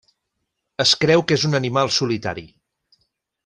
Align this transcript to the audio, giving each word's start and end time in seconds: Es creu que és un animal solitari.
Es 0.83 0.93
creu 1.03 1.23
que 1.31 1.37
és 1.39 1.45
un 1.51 1.59
animal 1.61 1.93
solitari. 2.01 2.49